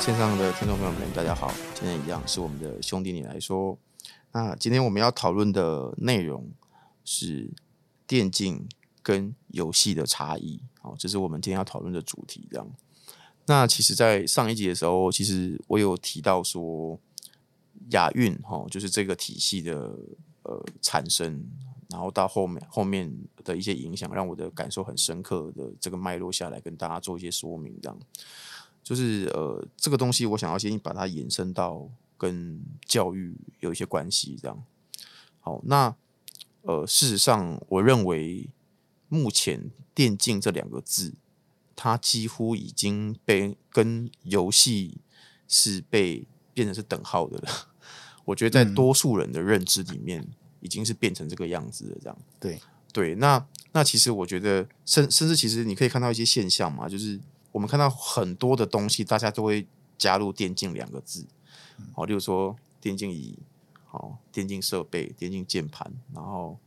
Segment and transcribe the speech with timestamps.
[0.00, 3.78] 线上的听众朋友们，大家好，今天一样是我们的兄弟你来说。
[4.32, 6.50] 那今天我们要讨论的内容
[7.04, 7.50] 是
[8.06, 8.68] 电竞
[9.02, 12.46] 跟游戏的差异，好，这是我们今天要讨论的主题。
[12.50, 12.68] 这样，
[13.46, 17.00] 那其实，在上一集的时候，其实我有提到说，
[17.92, 19.96] 亚运哈，就是这个体系的
[20.42, 21.46] 呃产生，
[21.94, 23.08] 然后到后面后面
[23.44, 27.96] 的一些影响，让我的感受很深刻的这个脉络下来，跟大家做一些说明，这样。
[28.82, 31.88] 就是呃，这个东西我想要先把它延伸到
[32.18, 34.64] 跟教育有一些关系，这样。
[35.38, 35.94] 好，那
[36.62, 38.50] 呃，事实上，我认为
[39.08, 41.14] 目前“电竞”这两个字，
[41.76, 44.98] 它几乎已经被跟游戏
[45.46, 47.68] 是被变成是等号的了。
[48.26, 50.26] 我觉得在多数人的认知里面，
[50.64, 52.18] 已经是变成这个样子了，这样。
[52.40, 52.60] 对
[52.92, 57.20] 对，那那其实我觉得，甚甚至其实你可以看到一些现象嘛，就是。
[57.54, 59.64] 我们看到很多的东西，大家都会
[59.96, 61.24] 加入“电竞”两个字，
[61.92, 63.38] 好，例如说电竞椅，
[63.84, 66.58] 好，电竞设备、电竞键盘，然后，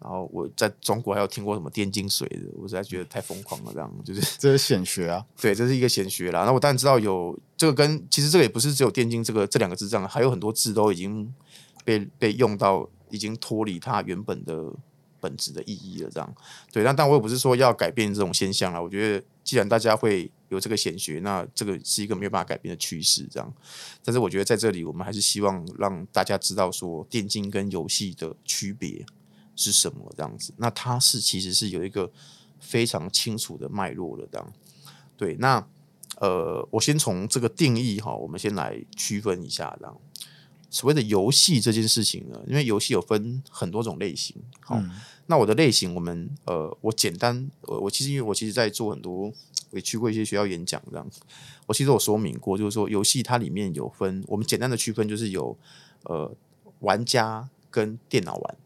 [0.00, 6.44] 然后我在中国还有听过什么电竞水的，我实在觉得太疯狂了，这样就是 这是显学啊， 对，这是一个显学啦。
[6.46, 11.30] 那我当然知道有这个跟其实这个也不是只有电竞这个这两个字这样，还有很多字都已经
[11.84, 14.72] 被被用到，已经脱离它原本的
[15.20, 16.34] 本质的意义了，这样
[16.72, 16.82] 对。
[16.82, 19.24] 但但我也不是说要改变这种现象了，我觉得。
[19.44, 23.54] 既然大家会有这个显学，那这个是一个没有办法改变的趋势，这样。
[24.04, 29.04] 但是我觉得在这里，我们还是希望让大家知道说，电竞跟游戏的区别
[29.56, 30.54] 是什么，这样子。
[30.58, 32.08] 那它是其实是有一个
[32.60, 34.52] 非常清楚的脉络的，这样。
[35.16, 35.66] 对，那
[36.20, 40.00] 呃，我先从这个定义哈，我们先来区分一下，这样。
[40.72, 44.76] 所谓的游戏这件事情呢，因为游戏有分很多种类型，好。
[44.78, 44.90] 嗯
[45.26, 49.32] 那我的类型，我们呃，我简单，我我其实因为我其实在做很多，
[49.70, 51.08] 我也去过一些学校演讲这样。
[51.64, 55.56] 我其实有说明过，就是说游戏它里面有分，我们简单的区分就是有
[56.02, 56.30] 呃
[56.80, 58.56] 玩家跟电脑玩，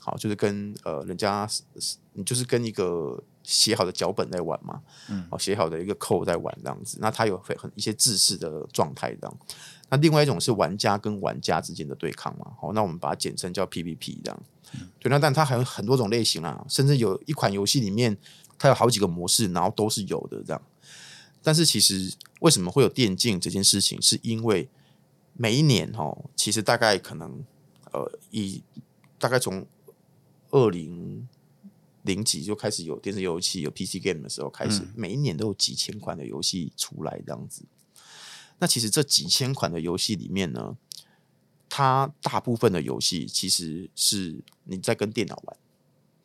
[0.00, 1.46] 好，就是跟呃人家
[2.12, 6.98] 你就是跟一个写好的脚本在玩嘛，嗯，好，写好的一个 code 在玩这样子。
[7.00, 9.38] 那它有很很一些制式的状态这样。
[9.88, 14.42] 那另外一种是玩家跟玩家之间的对抗嘛，好，那我们把它简称叫 PVP 这样。
[14.98, 18.16] 对，那但它还有很多种类型啊，甚至有一款游戏里面，
[18.58, 20.60] 它有好几个模式，然后都是有的这样。
[21.40, 24.68] 但是其实为什么会有电竞这件事情，是因为
[25.34, 27.44] 每一年哦，其实大概可能
[27.92, 28.64] 呃，以
[29.20, 29.64] 大概从
[30.50, 31.28] 二零
[32.06, 37.66] 零几就开始有电视游戏、有 PC game 的时候开始，嗯、每一年都有几千款的游戏出来这样子。
[38.58, 40.78] 那其实这几千款的游戏里面呢，
[41.68, 45.56] 它大部分的游戏其实是你在跟电脑玩，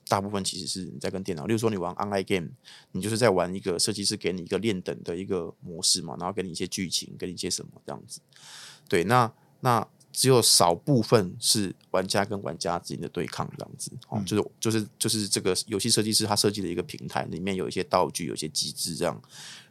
[0.07, 1.45] 大部分其实是你在跟电脑。
[1.45, 2.49] 例如说，你玩 online game，
[2.93, 8.21] 你就是在玩一个设计师给你一个练等的一个模式嘛，然后给你一些剧情，给你一些什么这样子。
[8.87, 13.91] 对，那那只有少部分是玩家跟玩家之间的对抗这样子。
[14.09, 19.21] 哦、嗯，就是就是就是这个游戏设计师他设计的一个平台，里面有一些道具，有一些机制这样，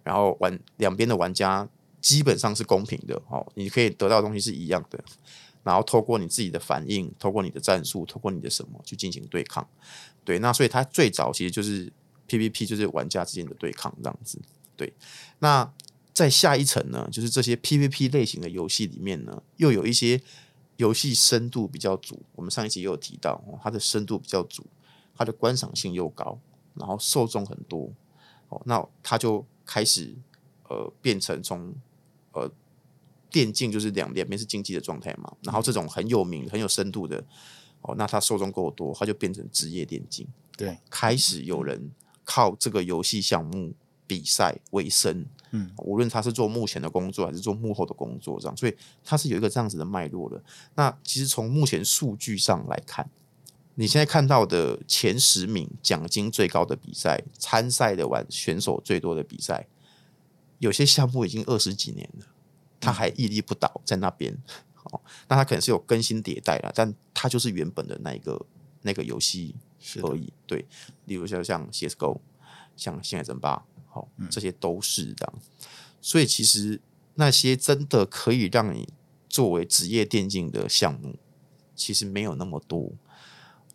[0.03, 1.69] 然后玩两边的玩家
[2.01, 3.21] 基本上是公平的。
[3.29, 5.03] 哦，你可以得到的东西是一样的。
[5.63, 9.69] 然后透过你自己的反应，透过你的战术，透过你的什么去进行对抗，
[10.25, 11.93] 对，那所以它最早其实就是
[12.27, 14.41] PVP，就是玩家之间的对抗这样子，
[14.75, 14.91] 对。
[15.41, 15.71] 那
[16.13, 20.21] 在下一层呢，就是这些 PVP 类型的游戏里面呢，又有一些
[20.77, 22.23] 游戏深度比较足。
[22.35, 24.65] 我们上一期也有提到，它的深度比较足，
[25.15, 26.39] 它的观赏性又高，
[26.75, 27.93] 然后受众很多，
[28.49, 30.15] 哦，那它就开始
[30.69, 31.75] 呃变成从
[32.33, 32.51] 呃。
[33.33, 37.25] 电竞就是两两边是竞技的状态嘛，然后这种很有名、很有深度的
[37.81, 40.27] 哦，那它受众够多，它就变成职业电竞。
[40.57, 41.93] 对，开始有人
[42.25, 43.73] 靠这个游戏项目
[44.05, 45.25] 比赛为生。
[45.51, 50.43] 嗯，无论他是做目前的工作还是做幕后的工作，这样，所以他是有一个这样子的脉络的。
[50.75, 53.09] 那其实从目前数据上来看，
[53.75, 59.67] 你现在看到的前十名奖金最高的比赛、参赛的玩选手最多的比赛，
[60.59, 62.27] 有些项目已经二十几年了。
[62.83, 64.35] 他还屹立不倒在那边，
[64.85, 64.99] 哦，
[65.29, 68.41] 那他可能是有更新迭代了，但他就是原本的那一个
[68.81, 69.55] 那个游戏
[70.03, 70.33] 而已。
[70.47, 70.67] 对，
[71.05, 72.19] 例如像像 CSGO，
[72.77, 73.57] 像《星海争霸》，
[73.91, 75.35] 好，这些都是这样。
[76.01, 76.81] 所以其实
[77.17, 78.89] 那些真的可以让你
[79.29, 81.17] 作为职业电竞的项目，
[81.77, 82.93] 其实没有那么多。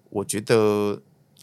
[0.10, 1.02] 我觉得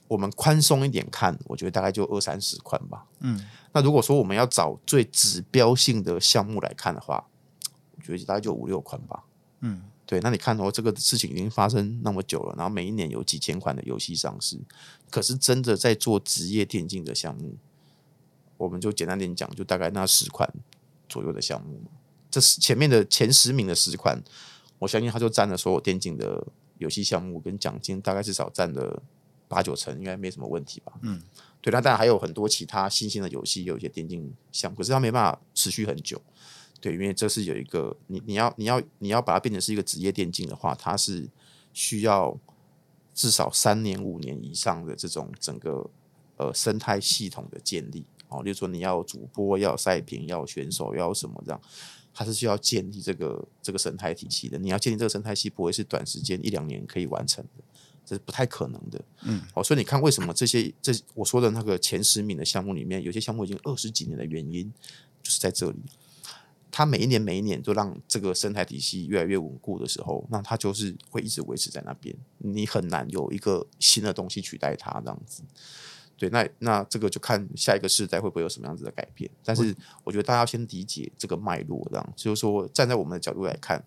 [0.09, 3.07] 我们宽松一点看，我觉得大概就二三十款吧。
[3.21, 7.27] 嗯，那如果说我们要找最指标性的项目来看的话，
[7.97, 9.25] 我觉得大概就五六款吧，
[9.61, 14.59] 嗯，对，那你看哦，这个事情已经发生那么久了，然后每一年有几千款的游戏上市，
[15.11, 17.57] 可是真的在做职业电竞的项目，
[18.63, 20.49] 我们就简单点讲，就大概那十款
[21.09, 21.83] 左右的项目。
[22.31, 24.23] 这是前面的前十名的十款，
[24.79, 26.47] 我相信它就占了所有电竞的
[26.79, 29.03] 游戏项目跟奖金，大概至少占了
[29.49, 30.93] 八九成，应该没什么问题吧？
[31.03, 31.21] 嗯，
[31.61, 31.73] 对。
[31.73, 36.23] 那当然还有很多其他新兴的游戏，有一些电竞项目，可是它没办法持续很久。
[36.81, 41.29] 对，因为这是有一个你你要你要你要把它变成是一个职业电竞的话，它是
[41.73, 42.39] 需要
[43.13, 45.91] 至少三年五年以上的这种整个
[46.39, 51.61] 呃生态系统的建立哦，例如说你要主播，要有赛评，要有选手，要有什么这样，
[52.15, 54.59] 它是需要建立这个这个生态体系的。
[54.59, 57.65] 你要建立这个生态系，不会是短时间一两年可以完成的，
[58.07, 59.05] 这是不太可能的。
[59.25, 64.73] 嗯，哦，所以你看为什么这些这我说的那个前十名的项目里面，有些项目已经二十几年的原因，
[65.23, 65.83] 就是在这里。
[66.75, 75.43] 它每一年每一年都让这个生态体系越来越稳固的时候，那它就是会一直维持在那边，你很难有一个新的东西取代它这样子。
[76.23, 79.29] 对，那那这个就看下一个世代会不会有什么样子的改变。
[79.45, 79.75] 但是
[80.05, 83.85] 我觉得大家要先理解这个脉络，这样就是说站在我们的角度来看，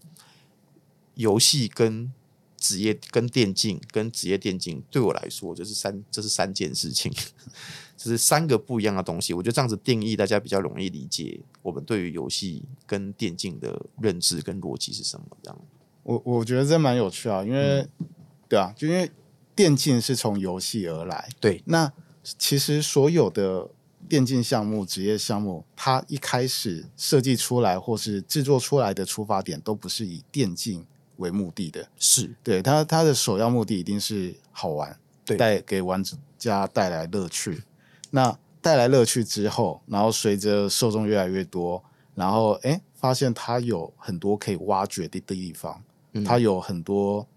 [1.14, 2.12] 游戏跟
[2.58, 7.10] 职业跟电竞跟职业电竞对我来说就是三这是三件事情。
[7.96, 11.40] 这是三个不一样的东西，我觉得这样子定义大家比较容易理解。
[11.62, 15.26] 我们对于游戏跟电竞的认知跟逻辑是什么？
[15.42, 15.62] 这样，
[16.04, 18.08] 我我觉得这蛮有趣啊，因为、嗯、
[18.50, 19.10] 对啊，就因为
[19.56, 21.30] 电竞是从游戏而来。
[21.40, 21.90] 对，那
[22.38, 23.68] 其实所有的
[24.10, 30.86] 电竞项目、职业项目，它一开始设计出来或是制作出来的出发点，都不是以电竞
[31.18, 31.88] 为目的的。
[31.98, 36.04] 是，对，它它的首要目的一定是好玩，对，带给玩
[36.38, 37.63] 家带来乐趣。
[38.12, 41.83] 那带来乐趣之后，然后随着受众越来越多，
[42.16, 45.83] 然后哎，发现它有很多可以挖掘的地方，
[46.13, 47.27] 嗯、它有很多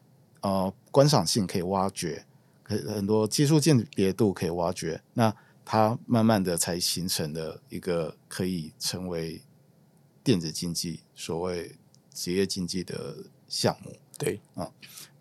[0.41, 2.25] 呃观赏性可以挖掘，
[2.69, 5.03] 很很多技术鉴别度可以挖掘。
[5.15, 5.35] 那
[5.65, 9.43] 它慢慢的才形成了一个可以成为
[10.23, 11.75] 电子竞技、所谓
[12.15, 13.17] 职业竞技的
[13.49, 13.97] 项目。
[14.17, 14.71] 对啊，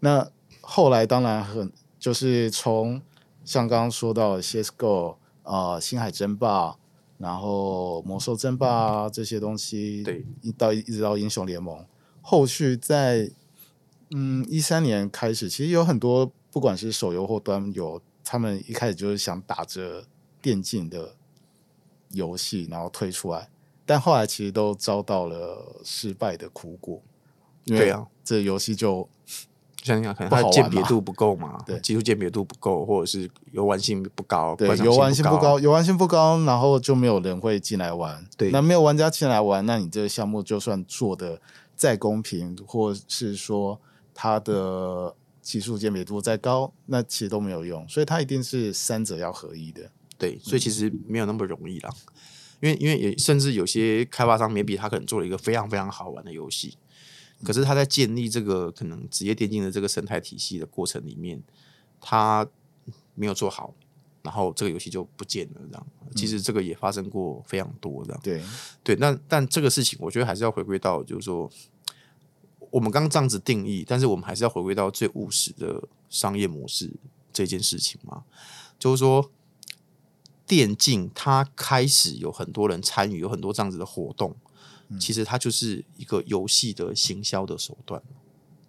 [0.01, 0.29] 那
[0.61, 3.01] 后来当然很就是从
[3.43, 5.15] 像刚刚说到的 CSGO。
[5.47, 6.75] 啊，星海争霸，
[7.17, 11.85] 然后魔兽争霸啊这些东西，对，一到一直到英雄联盟，
[12.21, 13.31] 后续在
[14.11, 20.05] 嗯一三年开始，其实有很多不管是手游或端游，他们一开始就是想打着
[20.41, 21.15] 电竞的
[22.11, 23.49] 游戏，然后推出来，
[23.85, 27.01] 但后来其实都遭到了失败的苦果，
[27.65, 29.07] 对啊，这游戏就。
[29.83, 38.27] 想想可能它的鉴别度不够嘛， 对，技术鉴别度不够，或者是游玩性不高，对，游玩性不高，游玩性不高，然后就没有人会进来玩。
[38.35, 41.39] 对，那没有玩家进来玩，那你这个项目就算做的
[41.73, 43.79] 再公平，或是说
[44.13, 45.15] 它的
[45.47, 47.87] 技术鉴别度再高，那其实都没有用。
[47.87, 49.89] 所以它一定是三者要合一的。
[50.17, 51.89] 对，所以其实没有那么容易啦，
[52.59, 56.77] 因为因为也甚至有些开发商 maybe 他可能做了一个非常非常好玩的游戏。
[57.45, 61.41] 可是他在建立这个可能职业电竞的这个生态体系的过程里面，
[62.01, 62.45] 他
[63.15, 63.73] 没有做好，
[64.23, 65.61] 然后这个游戏就不见了。
[65.71, 68.19] 这样，其实这个也发生过非常多这样。
[68.21, 68.41] 对
[68.83, 71.49] 对，那但这个事情，我觉得还是要回归到，就是说，
[72.71, 76.91] 我们刚刚这样子定义，但是我们还是要回归到最务实的商业模式
[77.31, 78.23] 这件事情嘛。
[78.79, 79.31] 就是说，
[80.45, 84.35] 电竞它开始有很多人参与，有很多这样子的活动。
[84.99, 88.01] 其实它就是一个游戏的行销的手段，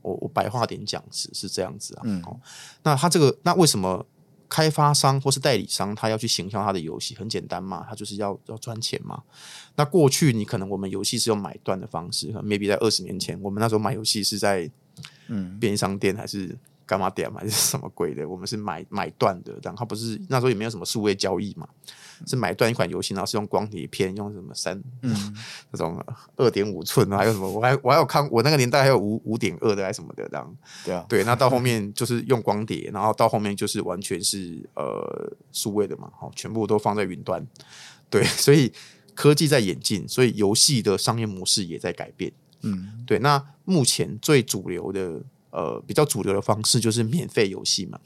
[0.03, 2.03] 我我白话点讲是是这样子啊。
[2.05, 2.21] 嗯，
[2.83, 4.05] 那它这个那为什么
[4.49, 7.15] 开发商或是代理商他要去行销他的游戏？
[7.17, 9.23] 很简单嘛，他就是要要赚钱嘛。
[9.77, 14.71] 那过去你可能我们游戏是用买断的方式，maybe 在二十年前，我们那时候买游戏是在
[15.29, 16.57] 嗯便利商店还是？
[16.89, 17.39] 干嘛点嘛？
[17.45, 18.27] 还是什么鬼的？
[18.27, 21.69] 我们是买买断的，然后不是那时候也没有什么数位交易嘛，
[22.27, 25.37] 是买断一款游戏，然后是用光碟片，用什么三嗯
[25.71, 26.03] 那种
[26.37, 27.47] 二点五寸，还有什么？
[27.51, 30.57] 我还我还有看，我那个年代还有五五点二的还什么的这样。
[30.83, 37.47] 对啊，对，那到后面就是用光碟，然后到后面就是完全是呃数位的嘛，好，全部都放在云端。
[38.09, 38.73] 对，所以
[39.15, 42.33] 科技在演进，所以游戏的商业模式也在改变。
[42.63, 43.19] 嗯，对。
[43.19, 45.21] 那目前最主流的。
[45.51, 47.99] 呃，比较主流的方式就是免费游戏嘛。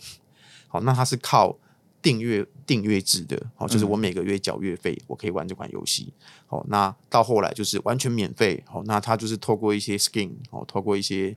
[0.68, 1.58] 好，那它是靠
[2.00, 6.12] 订阅订阅制的，好，就是我每个月缴月费，我可以玩这款游戏。
[6.46, 8.62] 好，那到后来就是完全免费。
[8.66, 11.36] 好，那它就是透过一些 skin，哦，透过一些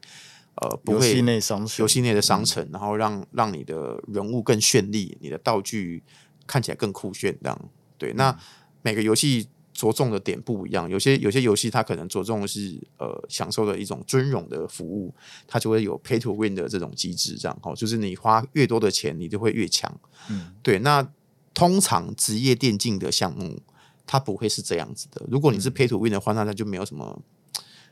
[0.55, 6.01] 呃，不会游戏内商城，游戏内的商城，然后让让你的人物更绚丽，你的道具
[6.47, 7.69] 看起来更酷炫，这样。
[7.97, 8.38] 对，那
[8.81, 15.13] 每个游戏着重的点不一样，有些有些游戏它可能着重的是呃享受的一种尊荣的服务，
[15.46, 19.94] 它就会有 pay to win 的这种机制，这样哦，就是你花越多的钱，你就会越强。
[20.29, 20.79] 嗯，对。
[20.79, 21.05] 那
[21.53, 23.60] 通常职业电竞的项目，
[24.08, 25.22] 它不会是这样子的。
[25.29, 27.22] 如果你是 pay to win 的话，那它就没有什么，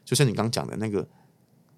[0.05, 1.05] 就像你刚刚讲的那个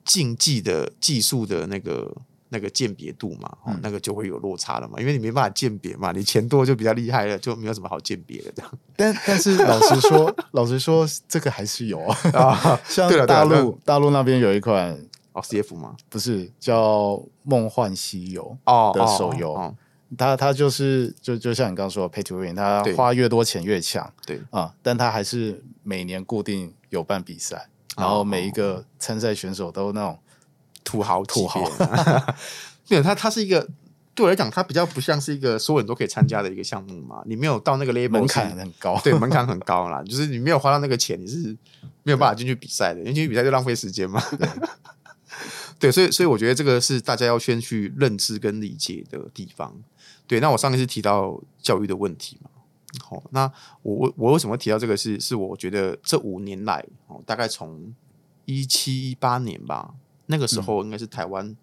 [0.04, 2.16] 竞技的技术的那个。
[2.56, 8.72] 那个鉴别度嘛，哦，那个就会有落差了嘛，因为你没办法鉴别嘛，你钱多就比较厉害了，就没有什么好鉴别的这样。
[8.96, 12.80] 但但是老实说， 老实说，这个还是有啊。
[12.88, 14.98] 像大陆大陆那边有一款
[15.34, 15.98] 哦，CF 吗？
[16.08, 17.12] 不是，叫
[17.44, 19.76] 《梦幻西游》哦的手游，
[20.18, 30.18] 它它就是就就像你刚刚说的 Pay to Win，它花越多钱越强，对啊，但它还是每年固定有办比赛，然后每一个参赛选手都那种。
[30.86, 31.60] 土豪，土豪，
[32.88, 33.68] 没有他，他是一个
[34.14, 37.22] 对我来讲，他比较不像是一个所有人都可以参加的一个项目嘛。
[37.26, 40.02] 你没有到那个 level，门槛很高，对，门槛很高啦。
[40.04, 41.58] 就是你没有花到那个钱，你是
[42.04, 44.24] 没有办法进去比赛的，因为进去比赛就浪费时间嘛。
[45.78, 49.76] 对，所以，所以我觉得这个是大家要先去认知跟理解的地方。
[50.26, 52.50] 对，那我上一次提到教育的问题嘛，
[53.04, 53.52] 好，那
[53.82, 55.20] 我我我为什么提到这个是？
[55.20, 57.94] 是我觉得这五年来，哦，大概从
[58.46, 59.96] 一七一八年吧。
[60.28, 61.56] 那个时候应该是台湾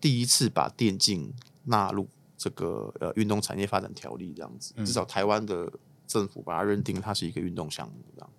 [0.00, 1.32] 第一次把电竞
[1.64, 5.70] 纳入这个呃运动产业发展条例这样子，至少台湾的
[6.06, 8.30] 政府把它认定它是一个运动项目这样。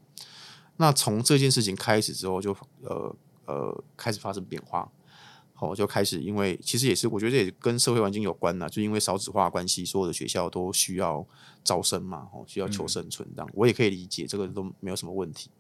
[0.77, 3.15] 那从这件事情开始之后就，就呃
[3.45, 4.89] 呃开始发生变化，
[5.53, 11.23] 好，就开始因为其实也是我觉得也跟社会环境有关呐，就因为少子化关系，所有的学校都需要
[11.63, 15.51] 招生嘛，哦，需要求生存这样，我也可以理解这个都没有什么问题。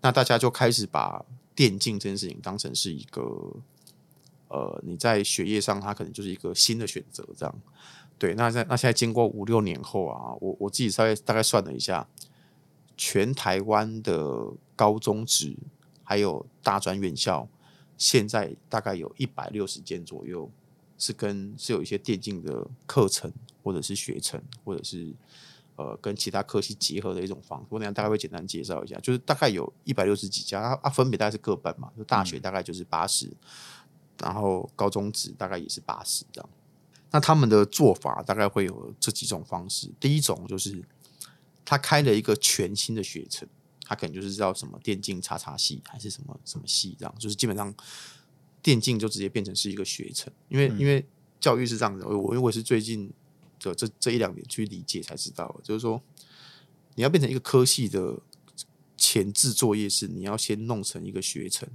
[0.00, 3.22] 那大家就开始把电竞这件事情当成是一个，
[4.48, 7.54] 呃，你在学业上，它可能就是一个新的选择，这样。
[8.18, 12.06] 对，那在那现在经过五六年后啊，我我自己稍微大概算了一下，
[12.96, 15.56] 全台湾的高中职
[16.04, 17.48] 还有大专院校，
[17.96, 20.50] 现在大概有一百六十间左右，
[20.98, 25.12] 是跟是有一些电竞的课程，或者是学程，或者是。
[25.80, 33.36] 呃，跟其他科系结合的一种方式，我等下大概会简单介绍一下，就是大概有一百六十几家，啊，分别大概是各班嘛，就大学大概就是八十，嗯，
[34.18, 36.50] 然后高中职大概也是八十这样。
[37.10, 40.84] 那他们的做法大概会有这几种方式，第一种就是
[41.64, 43.48] 他开了一个全新的学程，
[43.86, 47.74] 他可能就是叫什么电竞叉叉系，还是什么什么系这样，就是基本上
[48.60, 51.06] 电竞就直接变成是一个学程，因为、嗯、因为
[51.40, 53.10] 教育是这样子，我因为我是最近。
[53.60, 56.02] 就这这一两年去理解才知道，就是说
[56.96, 58.18] 你要变成一个科系的
[58.96, 61.68] 前置作业是，你要先弄成一个学程，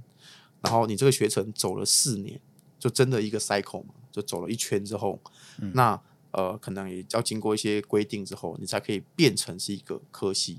[0.60, 2.38] 然后你这个学程走了四年，
[2.78, 5.18] 就真的一个 cycle 嘛，就走了一圈之后，
[5.58, 5.98] 嗯、那
[6.32, 10.58] 呃可能也要经过一些规定之后，你才可以变成是一个科系。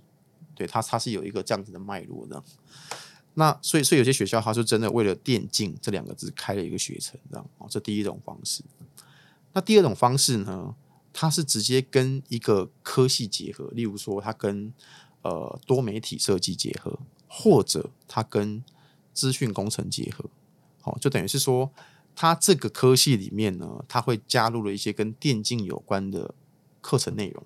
[0.56, 2.44] 对，它它是有一个这样子的脉络的。
[3.36, 8.64] 那所以所以有些学校它是真的为了电竞这两个字开了一个学程，这样哦，这第一种方式。
[9.54, 10.76] 那第二种方式呢？
[11.20, 14.72] 它是直接跟一个科系结合，例如说，它跟
[15.24, 18.64] 呃多媒体设计结合，或者它跟
[19.16, 20.30] 资讯工程结合，
[20.80, 21.72] 好，就等于是说，
[22.14, 26.36] 它这个科系里面呢，它会加入了一些跟电竞有关的
[26.82, 27.44] 课程内容。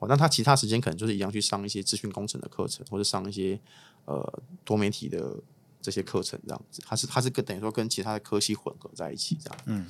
[0.00, 3.60] 哦，那它其他时间可能就是一样去上一些资讯工程的课程，或者上一些
[4.06, 5.36] 呃多媒体的
[5.80, 6.82] 这些课程，这样子。
[6.84, 9.58] 它是它是跟等于说跟其他的科系混合在一起，这样。
[9.66, 9.86] 嗯，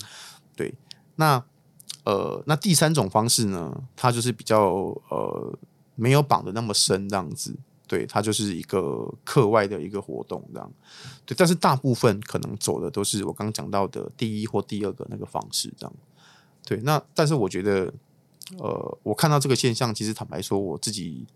[0.54, 0.74] 对，
[1.16, 1.42] 那。
[2.04, 4.66] 呃，那第三种方式呢，它就是比较
[5.10, 5.58] 呃
[5.94, 7.54] 没有绑得那么深这样子，
[7.86, 10.72] 对，它就是一个课外的一个活动这样，
[11.26, 15.92] 对，但是大部分可能走的都是我刚刚讲到的第一或第二个那个方式这样，
[16.64, 17.92] 对，那但是我觉得，
[18.58, 21.26] 呃，我看到这个现象，其实坦白说，我自己，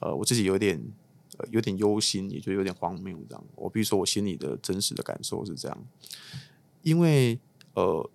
[0.00, 0.80] 呃，我自己有点
[1.50, 5.84] 有点忧心，也就有点荒谬这样，我比如说我心里的真实的感受是这样，
[6.82, 7.36] 因为
[7.74, 8.08] 呃。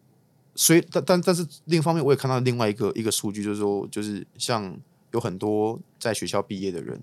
[0.57, 4.79] 所以，但但但是另一方面，我也看到另外一个一个数据，就是说，就是像
[5.11, 7.01] 有很多在学校毕业的人，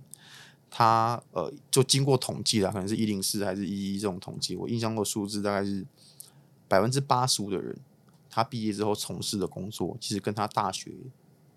[0.71, 5.85] 他呃，就经过统计啦，可能是一零四还是一一这种统计，我印象的数字大概是
[6.67, 7.77] 百分之八十五的人，
[8.31, 10.91] 他毕业之后从事的工作，其实跟他大学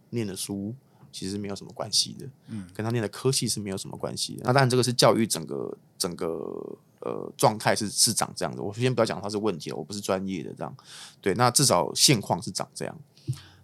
[0.10, 0.76] 念的书
[1.14, 4.42] 其实没有什么关系的，嗯，跟他念的科系是没有什么关系的。
[4.44, 6.78] 那当然，这个是教育整个整个。
[7.06, 8.62] 呃，状态是是长这样的。
[8.64, 10.76] 我先不要讲它是问题了，我不是专业的这样。
[11.22, 13.00] 对，那至少现况是长这样。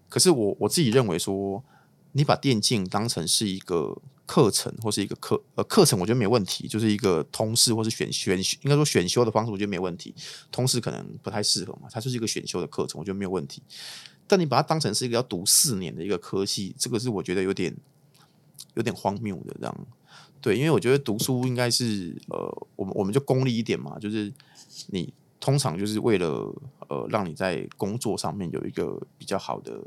[0.08, 1.64] 可是我我自己认为说，
[2.12, 10.14] 你把电竞当成是一个课程或是一个课呃课程，我觉得没问题，就是一个通识或是选选应该说选修的方式，我觉得没问题。
[10.52, 13.64] 通识可能不太适合嘛，它就是一个选修的课程，我觉得没有问题。
[14.28, 17.76] 但你把它当成是一个要读四年的一个科系，这个是我觉得有点
[18.76, 19.88] 有点荒谬的这样。
[20.42, 24.34] 对，因为我觉得读书应该是呃，我们我们就功利一点嘛，就是
[24.88, 26.54] 你通常就是为了
[26.90, 29.80] 呃，让你在工作上面有一个比较好的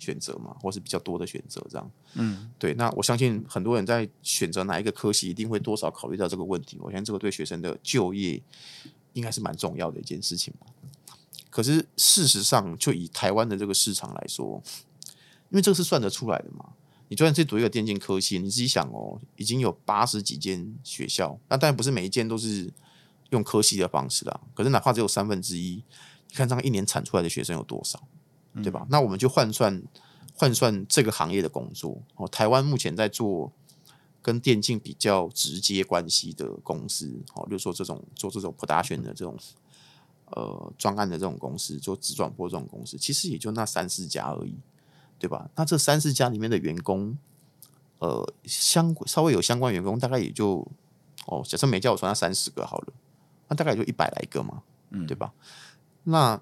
[0.00, 1.90] 选择嘛，或是比较多的选择这样。
[2.14, 2.74] 嗯，对。
[2.74, 6.76] 那我相信很多人在选择哪一个科系，一定会多少考虑到这个问题。
[6.80, 8.42] 我相信这个对学生的就业
[9.12, 10.66] 应该是蛮重要的一件事情嘛。
[11.48, 14.60] 可是事实上，就以台湾的这个市场来说，
[15.50, 16.70] 因为这个是算得出来的嘛。
[17.12, 22.72] 你就算去读一个电竞科系，你自己想哦，已经有八十几间学校，那当然不是每一间都是
[23.28, 24.40] 用科系的方式啦。
[24.54, 25.84] 可是哪怕只有三分之一，
[26.30, 28.02] 你看这样一年产出来的学生有多少，
[28.62, 28.80] 对吧？
[28.84, 29.82] 嗯、那我们就换算
[30.32, 32.26] 换算这个行业的工作哦。
[32.26, 33.52] 台湾目前在做
[34.22, 39.36] 跟电竞比较直接关系的公司哦，比如说这种做这种 production 的这种
[40.30, 44.56] 呃专案的这种公司，做直转播这种公司，其实也就那三四家而已。
[45.22, 45.48] 对吧？
[45.54, 47.16] 那这三四家里面的员工，
[48.00, 50.66] 呃，相稍微有相关员工，大概也就
[51.26, 52.92] 哦，假设没叫我算那三十个好了，
[53.46, 55.32] 那大概也就一百来个嘛，嗯，对吧？
[56.02, 56.40] 那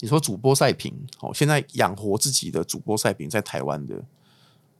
[0.00, 4.04] 你说主播赛评，哦，现在养活自己的主播赛评在台湾的，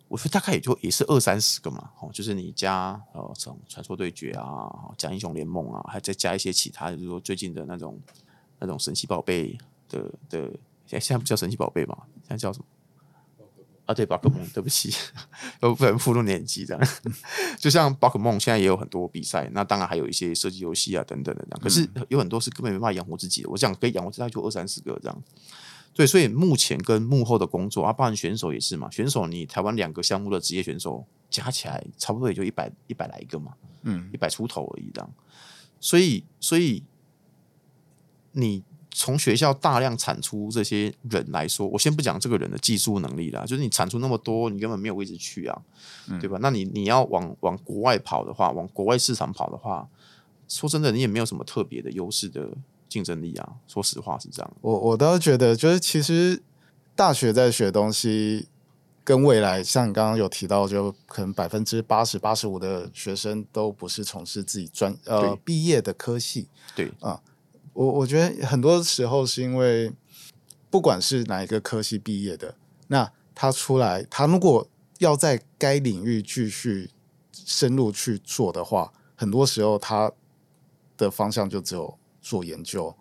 [0.09, 8.01] 我觉得大概也就也是二三十个嘛，哦，就是你加呃，这种传说对决啊，讲英雄联盟啊，还再加一些其他，就是说最近的那种
[8.59, 9.57] 那种神奇宝贝
[9.89, 10.51] 的的，
[10.85, 12.65] 现现在不叫神奇宝贝嘛，现在叫什么？
[13.89, 14.95] 啊，对，宝可梦，对不起，
[15.59, 16.89] 都不能附录年纪这样。
[17.59, 21.61] 就像宝可梦现在也有很多比赛，那当然还有一些射击游戏啊等等的这样。
[21.61, 23.49] 可是有很多是根本没办法养活自己的。
[23.49, 25.23] 我想可以养活自己就二三十个这样。
[25.95, 28.91] 对，所以目前跟幕后的工作啊，包含选手也是嘛。
[28.91, 33.55] 选手你台湾两个项目的职业选手加起来差不多也就一百一百来个嘛，
[33.85, 35.11] 嗯，一百出头而已这样。
[35.81, 36.85] 所以，所以
[38.33, 38.63] 你。
[39.01, 45.57] 从学校大量产出这些人来说，我先不讲这个人的技术能力啦，就是你产出那么多，你根本没有位置去啊，
[46.09, 46.37] 嗯、对吧？
[46.43, 49.89] 那你你要往往国外跑的话，往国外市场跑的话，
[50.49, 52.49] 说真的，你也没有什么特别的优势的
[52.89, 53.53] 竞争力啊。
[53.69, 54.53] 说实话是这样。
[54.61, 56.43] 我我倒是觉得，就是其实
[56.97, 58.49] 大学在学东西，
[59.05, 67.21] 跟未来像你刚刚有提到，就可能百分之八十八十五的学生都不是从事自己专呃毕业的科系，对啊。
[67.79, 69.93] 我我觉得很多时候是因为，
[70.69, 72.57] 不管是哪一个科系毕业的，
[72.89, 76.91] 那他出来，他如果要在该领域继续
[77.31, 80.11] 深入去做的话，很多时候他
[80.97, 82.93] 的方向就只有做研究，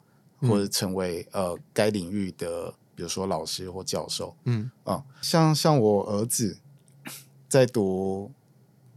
[0.42, 4.36] 或者成为呃该领域的，比如说老师或教授。
[4.44, 6.60] 嗯啊，像像我儿子
[7.50, 8.32] 在读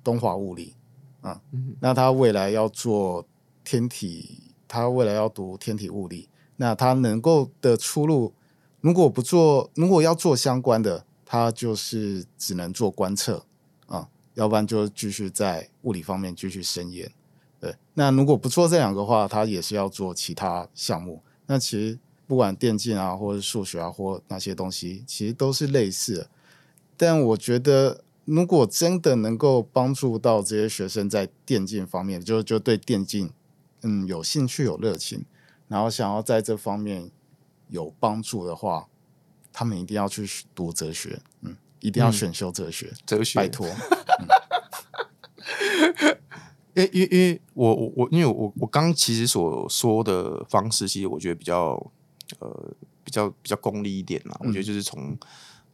[0.05, 0.75] 东华物理
[1.23, 1.41] 啊，
[1.81, 3.27] 那他未来要做
[3.65, 4.43] 天体。
[4.71, 6.29] 他未来要读天体物理，
[6.59, 8.33] 那他能够的出路，
[8.81, 13.45] 如果不做，如果要做相关的，他就是只能做观测
[13.87, 17.11] 啊，要不然就继续在物理方面继续深研。
[17.59, 21.21] 对，那如果不做这两个话，他也是要做其他项目。
[21.47, 26.31] 那其实不管电竞啊，或者数学啊，或那些东西，其实都是类似的。
[26.97, 33.33] 但我觉得，如果真的能够帮助到这些学生在电竞方面，就就对电竞。
[33.83, 35.25] 嗯，有兴趣有热情，
[35.69, 37.11] 然后想要在这方面
[37.69, 38.89] 有帮助的话，
[39.53, 43.67] 他们一定要去读哲学，嗯，一定要选修哲学， 嗯、哲学，拜托。
[46.75, 51.75] 因为因为因为我我我，因为我我刚其实所说的方式，其实我觉得比较
[52.39, 54.37] 呃比较比较功利一点啦。
[54.41, 55.19] 嗯、我觉得就是从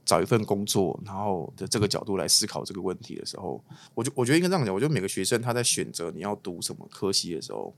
[0.05, 3.62] 找一份工作，然后的这个角度来思考这个问题的时候，
[3.95, 4.75] 我就我觉得应该这样讲。
[4.75, 7.75] 我觉得每个学生他在选择你要读什么科系的时候。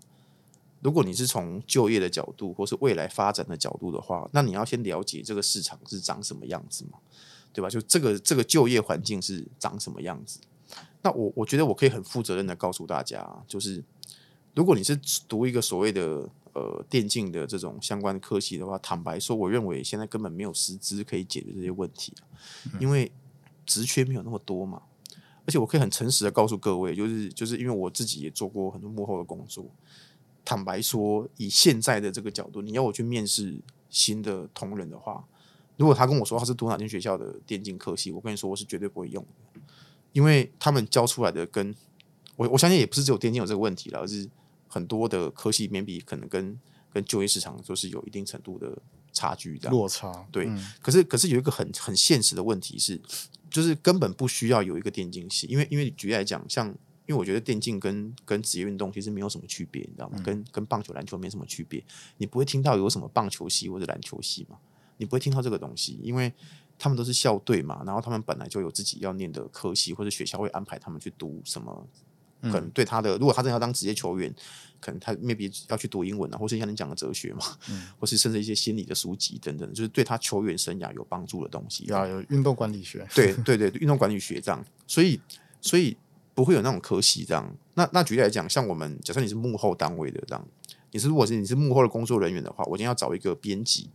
[0.80, 6.98] 如果你是从就业的角度，或是未来发展的角度的话，那你要先了解这个市场是长什么样子嘛，
[7.52, 7.68] 对吧？
[7.68, 10.38] 就这个这个就业环境是长什么样子？
[11.02, 13.82] 那我我觉得我可以很负责任的告诉大家，就是
[14.54, 22.12] 如果你是读一个所谓的呃电竞的这种相关的科系的话，坦白说，我认为现在根本没有师资可以解决这些问题，
[22.78, 23.10] 因为
[23.66, 24.82] 职缺没有那么多嘛。
[25.46, 29.64] 而且我可以很诚实的告诉各位，就是就是因为我自己也做过很多幕后的工作。
[30.48, 35.22] 坦白说，以现在的这个角度，你要我去面试新的同仁的话，
[35.76, 39.61] 如果他跟我说他是读哪间学校的电竞科系，我跟你说我是绝对不会用的，
[40.14, 41.74] 因为他们教出来的跟
[42.37, 44.26] 我我相信也不是只有电竞有这个问题了，而是
[44.68, 46.58] 很多的科系面比可能跟
[46.94, 48.78] 跟就业市场都是有一定程度的
[49.12, 50.26] 差距的落差。
[50.32, 52.98] 对，嗯、可是可是有一个很很现实的问题是，
[53.50, 56.74] 就是根本不需要有一个电竞系，因为因为举例来讲，像。
[57.08, 60.20] 因为我觉得电竞跟跟职业运动其实没有什么区别，你知道吗？
[60.22, 61.82] 跟跟棒球、篮球没什么区别。
[62.18, 64.58] 你不会听到有什么棒球系或者篮球系嘛？
[64.98, 66.30] 你不会听到这个东西，因为
[66.78, 71.88] 他们都是校队嘛，然后他们本来就有自己要念的科系，或者学校会安排他们去读什么，
[72.42, 74.32] 可能对他的，如果他真的要当职业球员，
[74.80, 81.84] 可能他 maybe 要去读英文啊，或是像你讲的哲学嘛，嗯、或是甚至一些心理的书籍等等，就是对他球员生涯有帮助的东西。
[81.86, 85.20] 要有运动管理学，对对对，运动管理学这样，所以
[85.60, 85.96] 所以
[86.38, 87.53] 不会有那种科系这样。
[87.74, 90.48] 那那举例来讲，像我们假设你是幕后单位的这样，
[90.92, 93.90] 你是如果是你是幕后的工作人员的话，我今天要找一个编辑。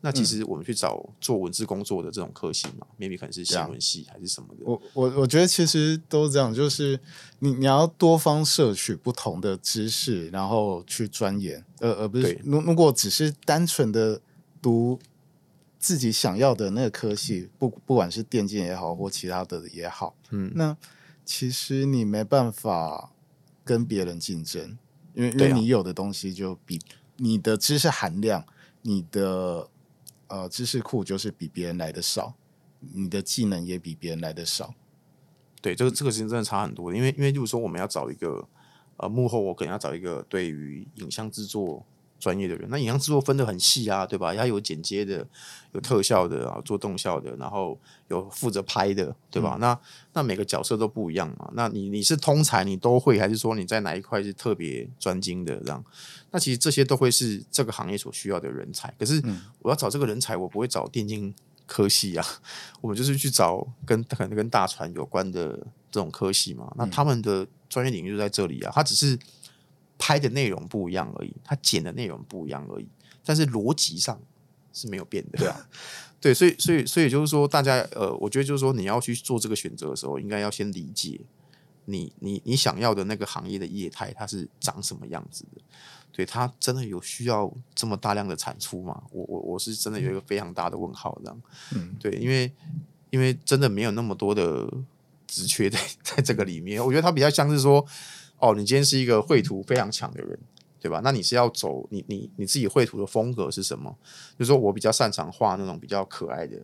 [0.00, 4.64] 那其实我们去找做文字工作的这种科系嘛，maybe 可能是新闻系还是什么的。
[4.64, 6.98] 我我我觉得其实都是这样，就是
[7.38, 14.20] 你你要多方摄取不同的知识，然后去钻研，呃而不是如如果只是单纯的
[14.60, 14.98] 读
[15.78, 20.76] 自己想要的那个科系，不不管是电竞也好或其他的也好，嗯，那
[21.26, 23.12] 其实你没办法
[23.62, 24.78] 跟别人竞争，
[25.12, 26.80] 因为因为你有的东西就比
[27.16, 28.46] 你的知识含量，
[28.80, 29.68] 你的。
[30.28, 32.34] 呃，知识库就是比别人来的少，
[32.80, 34.74] 你的技能也比别人来的少。
[35.62, 38.44] 对，这个这个其实真的差很多，因为因为就是说我们要找一个
[38.96, 41.86] 呃幕后，我可能要找一个对于影像制作
[42.18, 42.68] 专业的人。
[42.70, 44.34] 那影像制作分得很细啊，对吧？
[44.34, 45.26] 它有剪接的，
[45.72, 49.56] 有特效的啊，做动效的，然后有负责拍的，对吧？
[49.56, 49.80] 嗯、那
[50.14, 51.50] 那每个角色都不一样嘛。
[51.54, 55.84] 那你你是通才，你都会，还是说你在哪一块是特别专精的这样？
[56.30, 58.92] 那其实这些都会是这个行业所需要的人才。
[58.98, 59.22] 可是
[59.60, 61.34] 我要找这个人才，我不会找电竞
[61.66, 62.24] 科系啊，
[62.80, 65.56] 我们就是去找跟可能跟大船有关的
[65.90, 66.72] 这种科系嘛。
[66.76, 69.18] 那他们的专业领域就在这里啊，他只是
[69.98, 72.88] 拍的内容不一样而已，他剪的内容不一样而已，
[73.24, 74.20] 但是逻辑上
[74.72, 75.38] 是没有变的。
[75.38, 75.68] 对啊，
[76.20, 81.20] 对，所以所以所以就是说，大家呃，我觉得就是说，你要去做这个选择的时候，应该要先理解
[81.86, 85.62] 你你你想要的那个行业的业态，它是长什么样子的。
[86.12, 89.02] 对，它真的有需要这么大量的产出吗？
[89.10, 91.42] 我我我是真的有一个非常大的问号，这样。
[91.74, 92.50] 嗯， 对，因为
[93.10, 94.66] 因为真的没有那么多的
[95.26, 96.82] 职缺在 在这个里面。
[96.82, 97.86] 我觉得它比较像是说，
[98.38, 100.38] 哦，你今天是一个绘图非常强的人，
[100.80, 101.00] 对吧？
[101.02, 103.96] 那你是要走你你你自己绘图的风格是什么？
[104.38, 106.58] 就是说我比较擅长画那种比较可爱的，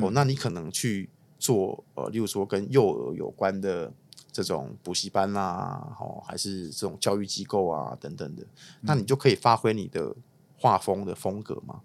[0.00, 3.92] 哦，那你可能去做呃，例如说跟幼儿有关的。
[4.30, 8.44] 这种补习班啊，哦，还是这种教育机构啊，等等的，
[8.82, 10.14] 那你就可以发挥你的
[10.56, 11.80] 画风的风格嘛，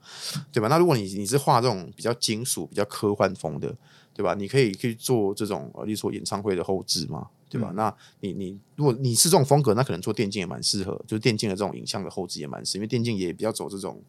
[0.52, 0.68] 对吧？
[0.68, 3.76] 那如果你你是画这种比较金属、比较科幻风的，
[4.14, 4.36] 对吧？
[4.36, 7.70] 你可以去做这种，例如说演唱会的后置嘛，对吧？
[7.72, 14.02] 嗯、那你你如果你是这种风格，那可能做电竞也蛮适合，就是电竞的这种影像的后置也蛮适，因为电竞也比较走这种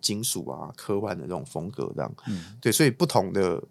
[0.00, 3.62] 金属啊、科幻的这种风格，这样，嗯，对，所以不同的。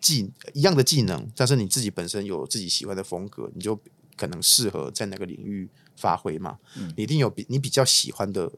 [0.00, 3.76] 技一样的技能，但是你自己本身有自己喜欢的风格，你就
[4.16, 6.56] 可能适合在那个领域发挥嘛。
[6.76, 8.48] 嗯、你一定有比你比较喜欢的，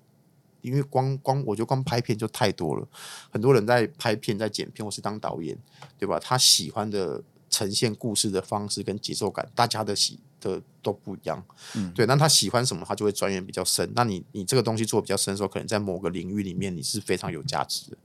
[0.60, 2.86] 因为光光我觉得光拍片就太多了，
[3.30, 5.56] 很多人在拍片、在剪片或是当导演，
[5.98, 6.18] 对吧？
[6.20, 7.22] 他喜欢的
[7.60, 10.18] 呈现故事的方式跟节奏感，大家的喜。
[10.42, 11.44] 的都不一样，
[11.76, 13.86] 嗯，对，那他喜欢什么，他就会钻研比较深。
[13.94, 17.98] 那你你这个东西做比较深的时候，可能在某个领域里面你是非常有价值的，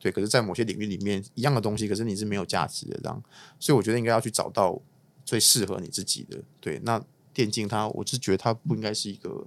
[0.00, 0.10] 对。
[0.10, 3.22] 可是，在某些领域里面一样的东西，可是你是没有价值的，这样。
[3.60, 4.82] 所以我觉得应该要去找到
[5.24, 6.42] 最适合你自己的。
[6.60, 7.00] 对，那
[7.32, 9.46] 电竞它，我是觉得它不应该是一个。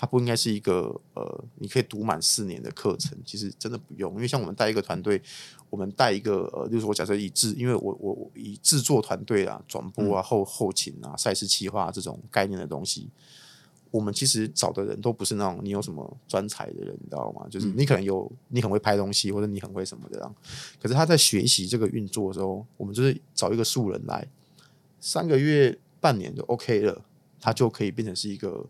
[0.00, 5.20] 它不应该是一个呃，你可以读满四年的课程，其实真的不用，因为像我们带一个团队，
[5.68, 13.10] 我们带一个呃，就是我假设以制，因为我我我以制作团队啊、转播啊、后后勤啊、赛事企划这种概念的东西，
[13.90, 17.46] 我们其实找的人都不是那种你有什么专才的人，你知道吗？
[17.50, 20.32] 就是你可能有你很会拍东西，或者你很会什么的
[20.80, 24.26] 可是他在学习这个运作的时候，我们就是找一个素人来，
[24.98, 27.04] 三个月、半年就 OK 了，
[27.38, 28.64] 他就可以变成是一个。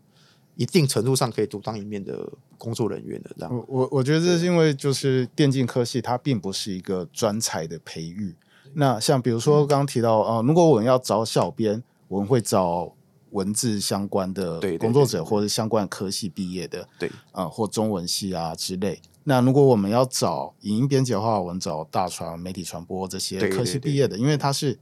[0.61, 8.35] 一定程度上可以独当一面的工作人员的这样，我我我觉得这是因为就是电竞科系它并不是一个专才的培育。
[8.75, 12.93] 那像比如说刚刚提到呃，如果我们要找小编，我们会找
[13.31, 19.01] 文字相关的工作者，或者相关科系毕业的，对啊、呃，或中文系啊之类。
[19.23, 24.77] 那如果我们要找影音编辑的话，我们找大传媒体传播这些科系毕业的，因为它是。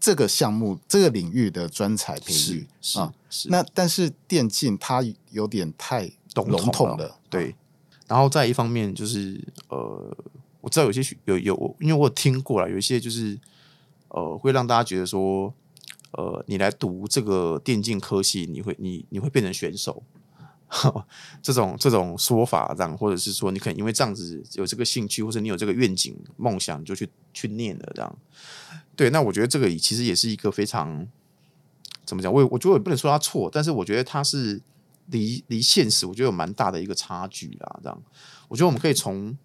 [0.00, 3.50] 这个项目、这个领域的专才培育啊，是。
[3.50, 7.54] 那但是电竞它有点太笼统了，对。
[8.08, 10.16] 然后再一方面就是呃，
[10.60, 13.38] 我知道有些有有，因为我有听过了，有一些就是
[14.08, 15.54] 呃，会让大家觉得说，
[16.12, 20.02] 呃，你来读这个电竞科系，你会你你会变成选手，
[21.42, 28.18] 这种这种说法这样，或者是说你可能因为这样子有这个兴趣，或者你有这个愿景梦想，就去去念了这样。
[28.94, 31.06] 对，那我觉得这个其实也是一个非常
[32.04, 32.32] 怎么讲？
[32.32, 34.60] 我我觉得我也不能说他错，但是我觉得他是
[35.06, 37.80] 离离现实，我觉得有蛮大的一个差距啦。
[37.82, 38.02] 这样，
[38.48, 39.36] 我觉得我们可以从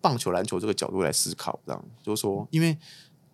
[0.00, 2.76] 棒球、篮球这个角度来思考，这样就是说，因为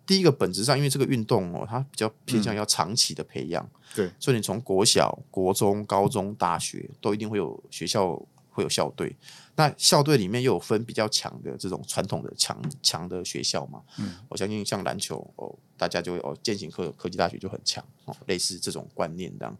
[0.07, 8.15] 第一个本质上，因为这个运动哦，它比较偏向要长期的培养，对，所以你从国小、国中、高中、大学都一定会有学校
[8.49, 9.13] 会有校队。
[9.55, 13.81] 那校队里面又有分比较强的这种传统的强强的学校嘛？
[13.97, 19.57] 嗯，我相信像篮球哦，大家就会哦，践行科科技大学就很强哦，类似这种观念这样。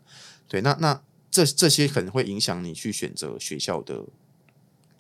[0.48, 4.02] 对，那那这这些可能会影响你去选择学校的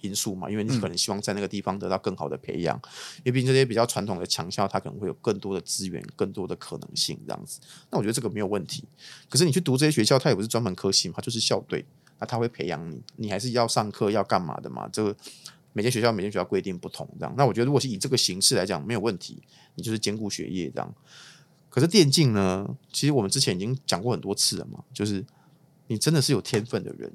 [0.01, 0.49] 因素嘛？
[0.49, 2.75] 因为你可能希望在那个地方得到更好的培养，
[3.17, 7.59] 因为毕竟这些比较传统的强校，它可能会有更多的资源、更多的可能性这样子。
[7.89, 8.83] 那我觉得这个没有问题。
[9.29, 11.85] 可是你去读这些学校，它也不是专门科系嘛，它就是校队。
[12.19, 14.89] 那他会培养你，你还是要上课要干嘛的嘛？
[14.91, 15.15] 这个
[15.73, 17.31] 每间学校每间学校规定不同，这样。
[17.37, 19.43] 那我觉得如果是以这个形式来讲，没有问题，
[19.75, 20.95] 你就是兼顾学业这样。
[21.69, 22.67] 可是电竞呢？
[22.91, 25.23] 其实我们之前已经讲过很多次了嘛，就是
[25.85, 27.13] 你真的是有天分的人，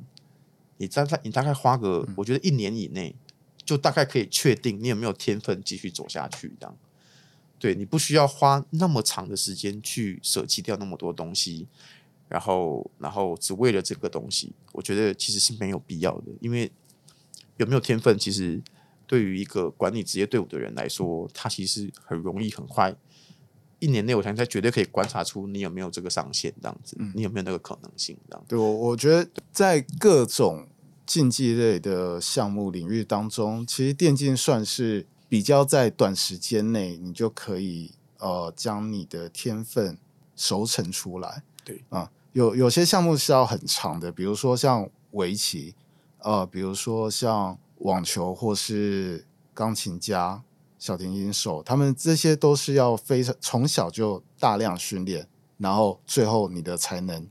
[0.83, 3.15] 你大概你大概花个，我觉得一年以内，
[3.65, 6.77] 就大概可以确定你有没有天分继续走下去这样。
[7.61, 11.69] 对，你不需要花那么长的时间去舍弃掉那么多东西。
[12.29, 16.33] 然后，然后只为了这个东西，我觉得其实是没有必要的。
[16.41, 16.73] 因为
[17.59, 18.61] 有没有天分，其实
[19.07, 22.97] 对于一个管理职业队伍的人来说，他其实很容易、很快，
[23.79, 28.49] 一年内我相信他绝对可以观察出你有没有这个上限，这样子，你有没有那个可能性，这样子。
[28.49, 30.67] 对，我我觉得在各种
[31.13, 39.99] 竞技类的项目领域当中，其实电竞算是比较在短时间内，你就可以呃将你的天分
[40.35, 41.43] 熟成出来。
[41.63, 42.11] 对啊。
[42.33, 45.75] 有有些项目是要很长的，比如说像围棋，
[46.21, 50.43] 呃，比如说像网球或是钢琴家、
[50.79, 57.29] 小提琴手，他们这些都是要非常从小就大量训练，然后最后你的才能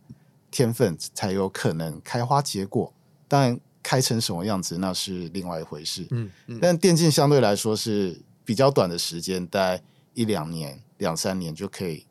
[0.51, 2.93] 天分才有可能开花结果。
[3.27, 6.05] 当然，开成什么样子那是另外一回事。
[6.11, 12.05] 嗯，嗯，但电竞相对来说是比较短的时间，大概一两年、两三年就可以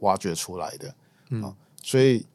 [0.00, 0.94] 挖掘出来的。
[1.30, 1.42] 嗯。
[1.42, 2.26] 啊所以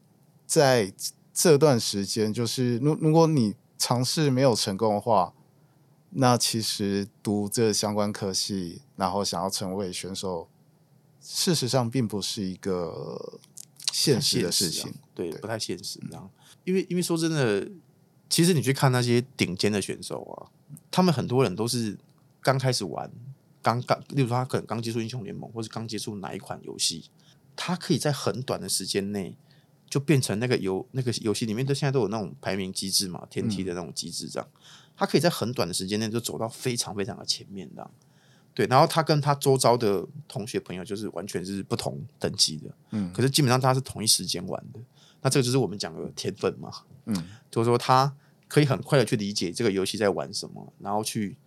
[0.48, 0.92] 在
[1.34, 5.34] 这段时间，就是如如果你尝试没有成功的话，
[6.12, 10.48] 那其实读这相关科系，然后想要成为选手，
[11.20, 13.40] 事实上并不是一个
[13.92, 16.00] 现实的事情，对，不太现实。
[16.10, 16.30] 这样，
[16.64, 17.68] 因为因为说真的，
[18.34, 20.50] 其实你去看那些顶尖的选手啊，
[20.90, 21.96] 他们很多人都是
[22.42, 23.08] 刚开始玩，
[23.62, 27.12] 刚刚，例如说他可能刚接触英雄联盟，或是刚接触哪一款游戏。
[27.56, 29.36] 他可以在很短的时间内
[29.88, 34.50] 就变成那个游那个游戏里面都现在都有那种排名机制嘛，天梯的那种机制这样。
[34.98, 37.92] 他可以在很短的时间内就走到非常非常的前面这样。
[38.56, 44.80] 对，然后他跟他周遭的同学朋友就是完全是不同等级的，嗯，可是基本上他是同一时间玩的。
[45.22, 46.72] 那这个就是我们讲的天分嘛，
[47.06, 47.16] 嗯，
[47.50, 48.16] 就是说他
[48.48, 51.38] 可以很快的去理解这个游戏在玩什么，然后去。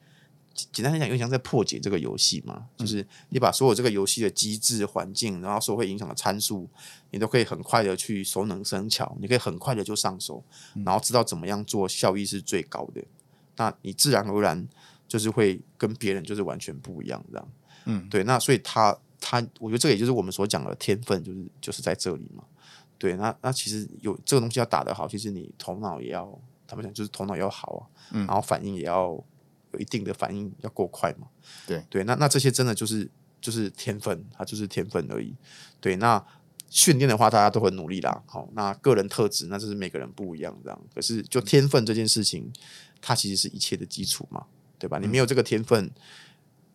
[0.72, 6.66] 简单来讲，有点像在破解这个游戏嘛，就是你把所有这个游戏的机制、环境，然后所会影响的参数，
[7.10, 10.42] 你都可以很快的去熟能生巧，你可以很快的就上手，
[10.82, 13.04] 然后知道怎么样做效益是最高的。
[13.56, 14.66] 那你自然而然
[15.06, 17.48] 就是会跟别人就是完全不一样，这样。
[17.84, 18.24] 嗯，对。
[18.24, 22.42] 那所以他他，我觉得这个也就是我们所讲的天分，就是就是在这里嘛。
[22.98, 29.22] 对，那那其实有这个东西要打得好，其实你头脑也要，他们讲就是头脑要好啊，然后反应也要。
[29.72, 31.26] 有一定的反应要够快嘛？
[31.66, 35.34] 对对，那那这些真的就是就是天分，它就是天分而已。
[35.80, 36.24] 对，那
[36.70, 38.22] 训练的话，大家都很努力啦。
[38.26, 40.80] 好，那个人特质，那就是每个人不一样这样。
[40.94, 42.50] 可是就天分这件事情，
[43.02, 44.46] 它其实是一切的基础嘛，
[44.78, 44.98] 对吧？
[45.00, 45.90] 你没有这个天分，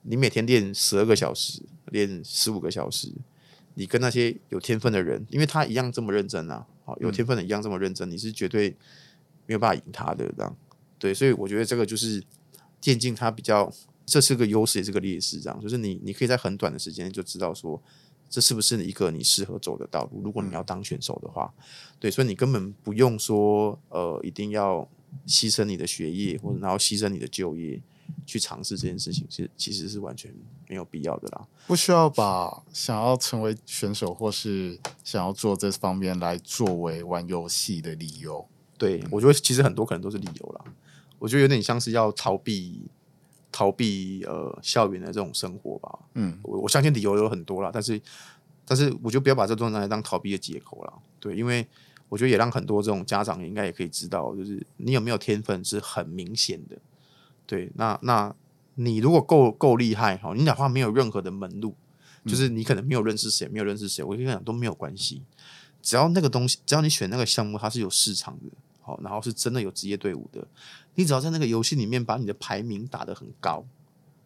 [0.01, 3.09] 你每天练十二个小时，练十五个小时，
[3.81, 8.69] 你跟那些有天分的人，因为他一样这么认真啊，好，有天分的一样这么认真，你是绝对
[9.47, 10.55] 没有办法赢他的这样。
[10.99, 12.23] 对，所以我觉得这个就是。
[12.83, 13.71] 电竞它比较，
[14.07, 17.79] 这是个优势也是个劣势，这样就是你你可以在很短的时间就知道说，
[18.27, 20.19] 这是不是一个你适合走的道路。
[20.23, 21.53] 如果你要当选手的话，
[21.99, 24.89] 对，所以你根本不用说呃一定要
[25.27, 27.79] 牺牲你的学业或者然后牺牲你的就业
[28.25, 30.33] 去尝试这件事情，其实其实是完全
[30.67, 31.47] 没有必要的啦。
[31.67, 38.45] 不需要把想要成为选手或是想要做这方面来作为玩游戏的理由。
[38.77, 40.65] 对，我觉得其实很多可能都是理由啦。
[41.19, 42.81] 我觉得有点像是要逃避
[43.51, 45.99] 逃避呃校园的这种生活吧。
[46.15, 48.01] 嗯，我我相信理由有很多啦，但是
[48.65, 50.93] 但是我就不要把这东西拿来当逃避的借口了。
[51.19, 51.67] 对，因为
[52.09, 56.75] 我觉得也让很多这种家长应该也可以知道，就是你有没有天分是很明显的。
[57.45, 58.35] 对，那那
[58.75, 61.75] 你如果够够厉害哈，你哪怕没有任何的门路，
[62.25, 65.21] 就是你可能没有认识谁，没有认识谁，我跟你讲都没有关系。
[65.81, 68.51] 只要那个东西，只要你选那个项目，它是有市场的。
[68.83, 70.43] 好，然后是真的有职业队伍的，
[70.95, 73.63] 你只要在那个游戏里面把你的排名打得很高，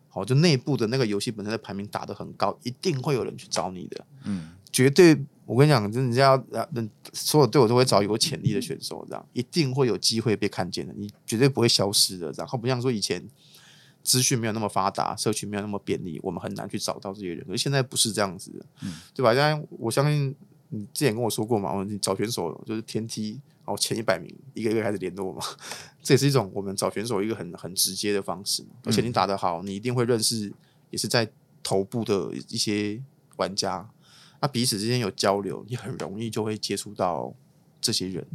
[0.07, 4.05] 好，就内部的那个游戏本身的排名打得很高，一定会有人去找你的。
[4.23, 6.41] 嗯，绝对，我跟你讲，人家
[6.73, 10.93] 人所有队友都会找有潜力的选手，这样一定会有机会被看见的。
[10.97, 13.25] 你绝对不会消失的，然后不像说以前
[14.03, 17.45] 资讯没有那么发达，社群没有那么便利，我们很难去找到这些人。
[17.45, 19.33] 可是现在不是这样子的，嗯，对吧？
[19.33, 20.35] 现在我相信
[20.69, 23.39] 你之前跟我说过嘛，你找选手就是天梯。
[23.67, 25.41] 哦，前一百名一个一个开始联络嘛，
[26.03, 28.63] 这也是一种我们找选手一个很很直接的方式。
[28.83, 30.53] 而且你打得好，你一定会认识
[30.91, 31.27] 也是在
[31.63, 33.01] 头部的一些
[33.37, 33.89] 玩家，
[34.41, 37.33] 那彼此之间有交流，你很容易就会接触到
[37.81, 38.25] 这些人，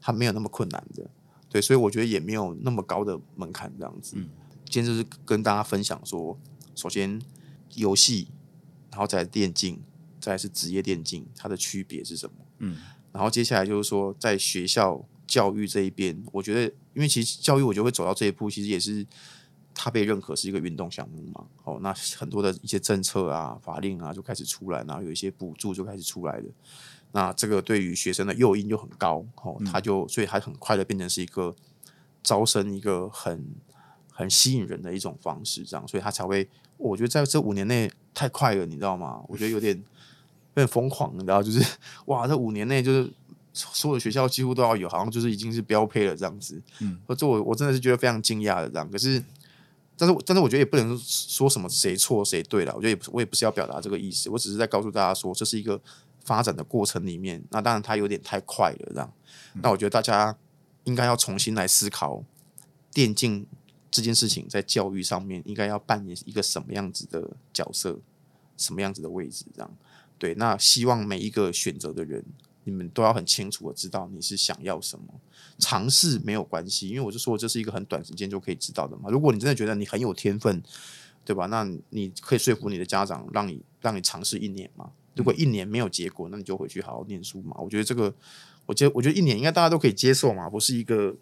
[0.00, 1.10] 他没有那么困难的。
[1.48, 4.16] 对，所以我觉得也没有那么高的门槛这样子。
[4.16, 4.28] 嗯
[4.66, 6.36] 今天就是跟大家分享说，
[6.74, 7.20] 首先
[7.74, 8.26] 游戏，
[8.90, 9.80] 然后再来电竞，
[10.18, 12.34] 再来是职业电竞，它的区别是什么？
[12.58, 12.78] 嗯。
[13.12, 16.62] 然后接下来就是说，在学校教育这一边，我觉得，
[16.94, 19.06] 因为其实教育我觉得会走到这一步，其实也是
[19.74, 21.44] 它被认可是一个运动项目嘛。
[21.64, 26.44] 哦，那很多的一些政策啊、法令啊就开始出来，然后有一些补助就开始出来了。
[27.12, 31.54] 那这个对于学生的诱因就很高，哦，他就所以他很快的变成是一个
[32.22, 33.44] 招生一个很
[34.10, 39.22] 很吸引人的一种方式，这样，所以他才会，我觉得在这五年内太快了，你知道吗？
[39.28, 39.82] 我觉得有点。
[40.56, 41.60] 有点疯狂，你知道，就是
[42.06, 43.12] 哇，这五年内就是
[43.52, 46.62] 所有学校几乎都要有，好像就是已经是标配了这样子。
[46.78, 48.88] 嗯，这我我真的是觉得非常惊讶的这样。
[48.88, 49.20] 可是，
[49.96, 52.72] 但是但是我觉得也不能说什么谁错谁对了。
[52.74, 55.80] 我觉得也不我也不是要表达这个意思，我只是在告诉大家说，这是一个
[56.24, 57.42] 发展的过程里面。
[57.50, 59.12] 那当然它有点太快了这样。
[59.62, 60.36] 那我觉得大家
[60.84, 62.24] 应该要重新来思考
[62.92, 63.46] 电竞
[63.90, 68.00] 这件事情在教育上面应该要扮演一个什么样子的角色，
[68.56, 69.70] 什么样子的位置这样。
[70.18, 72.24] 对，那希望每一个选择的人，
[72.64, 75.04] 你们都要很清楚的知道你是想要什么。
[75.58, 79.08] 尝试没有关系，因为我就说这是一个很短时间就可以知道的嘛。
[79.10, 80.62] 如果你真的觉得你很有天分，
[81.24, 81.46] 对吧？
[81.46, 84.90] 那你可以说服你的家长，让你让你尝试一年嘛。
[85.14, 87.56] 如果一年没有结果，那你就回去好好念书嘛。
[87.58, 88.12] 我觉得这个，
[88.66, 91.16] 我觉得我觉得一年应该大家都可以接受嘛，不是一个。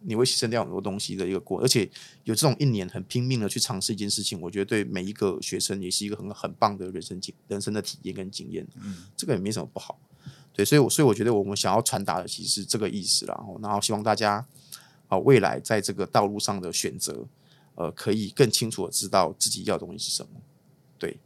[0.00, 1.82] 你会牺牲掉很多东西的一个过，而且
[2.22, 8.64] 有这种一年很拼命的去尝试一件事情，我觉得对每一个学生也是一个很很棒的人生经人生的体验跟经验。
[8.80, 9.98] 嗯，这个也没什么不好。
[10.58, 13.44] 对，所以，我所以我觉得我们想要传达的其实是这个意思啦。
[13.62, 14.44] 然后希望大家
[15.06, 17.24] 啊，未来在这个道路上的选择，
[17.76, 20.30] 呃，可以更清楚的知道自己要的东西是什么。
[20.98, 21.16] 对，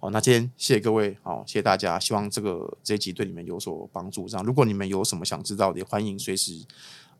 [0.00, 4.28] 好，那今天谢谢各位，好，谢谢大家，希望这个这一集对你们有所帮助。
[4.28, 6.60] 这样，如果你们有什么想知道的，也欢迎随时。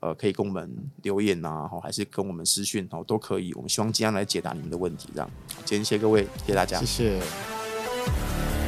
[0.01, 0.69] 呃，可以跟我们
[1.01, 3.53] 留言呐、啊，还是跟我们私讯，好都可以。
[3.53, 5.31] 我们希望今天来解答你们的问题，这样。
[5.63, 8.62] 今天谢谢各位，谢谢大家，谢谢。